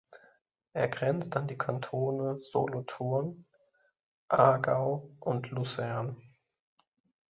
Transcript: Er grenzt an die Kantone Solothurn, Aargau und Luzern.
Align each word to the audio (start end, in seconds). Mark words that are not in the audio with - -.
Er 0.73 0.87
grenzt 0.87 1.35
an 1.37 1.47
die 1.47 1.59
Kantone 1.59 2.39
Solothurn, 2.41 3.45
Aargau 4.29 5.11
und 5.19 5.51
Luzern. 5.51 6.17